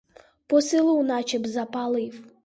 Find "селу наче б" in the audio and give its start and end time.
0.61-1.47